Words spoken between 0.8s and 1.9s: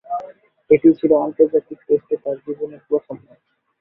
ছিল আন্তর্জাতিক